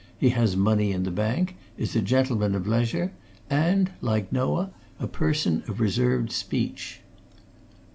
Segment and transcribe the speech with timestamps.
[0.17, 3.11] He has money in the bank, is a gentleman of leisure,
[3.51, 7.01] and, like Noah, a person of reserved speech."